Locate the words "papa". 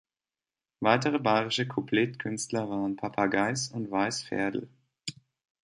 2.95-3.27